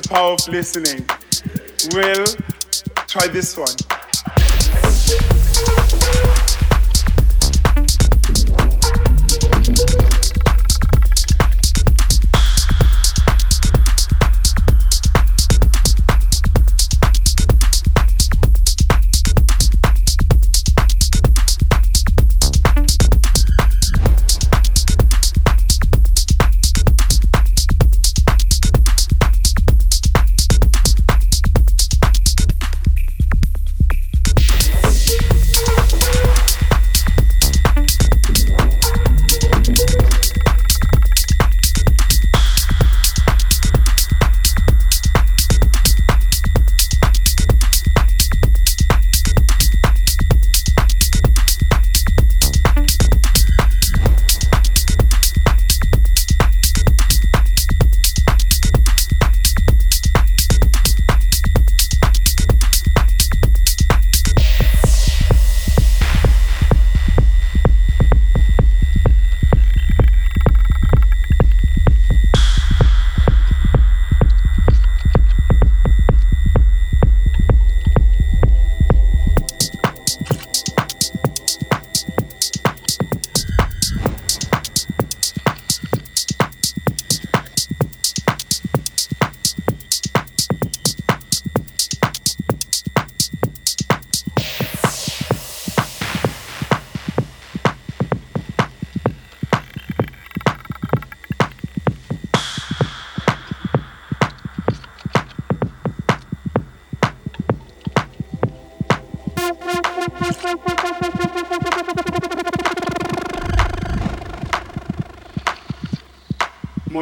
the 0.00 0.08
power 0.08 0.32
of 0.32 0.48
listening. 0.48 1.06
Well, 1.94 2.26
try 3.06 3.26
this 3.28 3.56
one. 3.56 3.89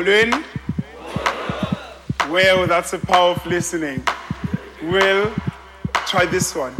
Mullen? 0.08 0.42
Well, 2.30 2.66
that's 2.66 2.94
a 2.94 2.98
power 2.98 3.32
of 3.32 3.44
listening. 3.44 4.02
Well, 4.82 5.34
try 6.06 6.24
this 6.24 6.54
one. 6.54 6.74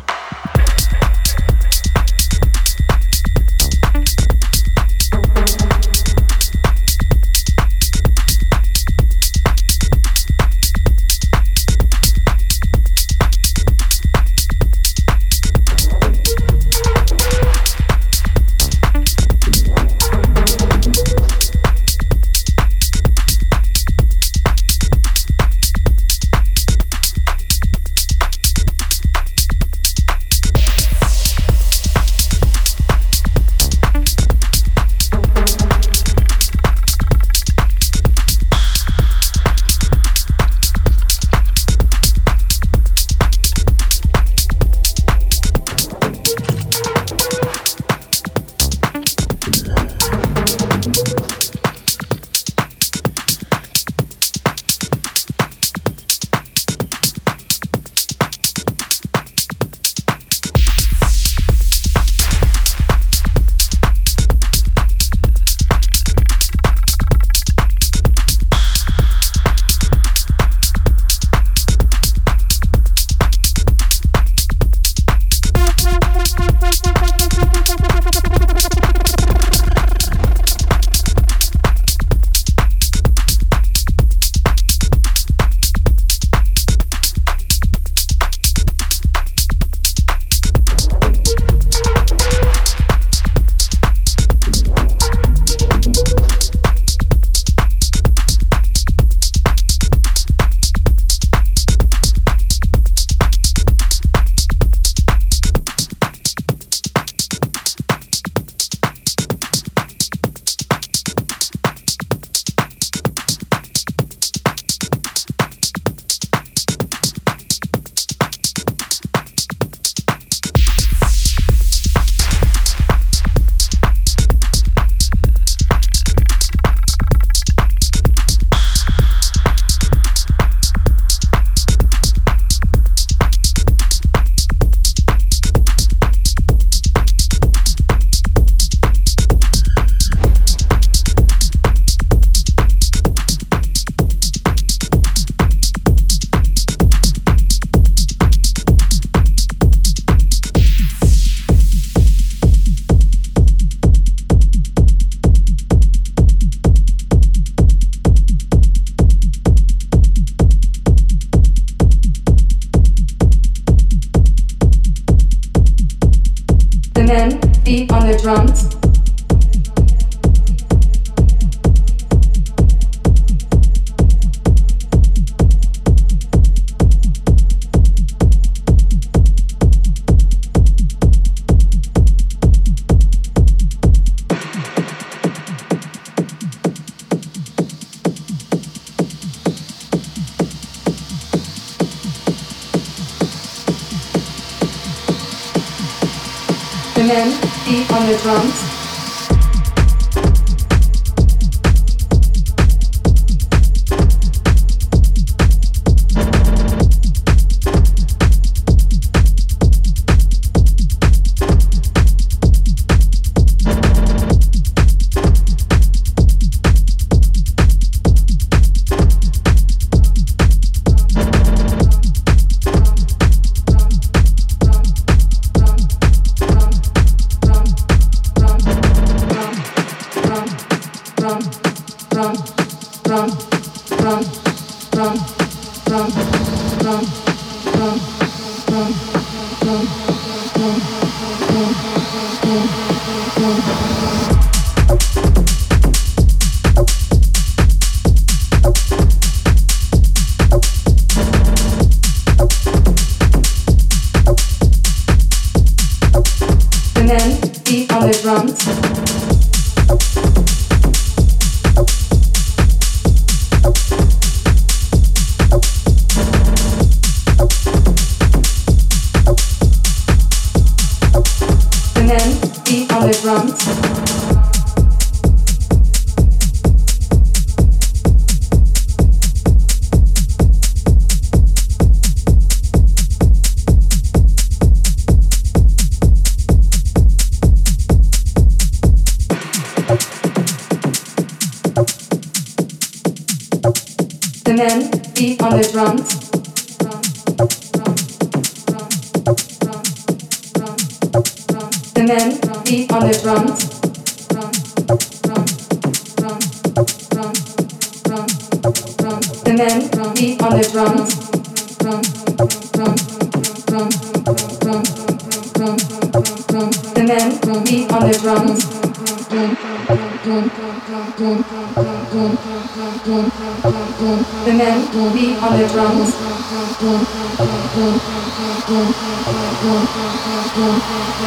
drums. 168.19 168.78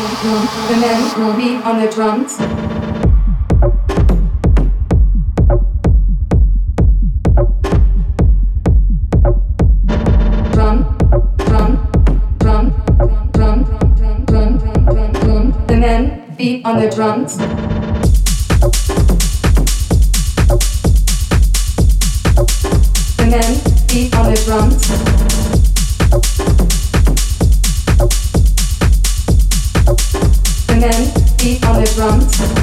The 0.01 0.77
men 0.79 1.19
will 1.19 1.37
be 1.37 1.57
on 1.57 1.79
the 1.79 1.87
drums. 1.87 2.37
Drum, 10.53 10.97
drum, 11.45 11.71
drum, 12.39 12.73
drum, 13.31 13.63
drum, 14.25 14.57
drum, 14.57 14.57
drum. 15.13 15.65
The 15.67 15.77
man 15.77 16.35
beat 16.35 16.65
on 16.65 16.79
the 16.79 16.89
drums. 16.89 17.37
The 23.17 23.25
men 23.29 23.61
beat 23.87 24.15
on 24.15 24.33
the 24.33 24.41
drums. 24.45 25.40
drums. 32.01 32.60